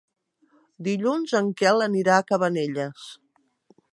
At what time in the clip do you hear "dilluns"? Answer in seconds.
0.87-1.35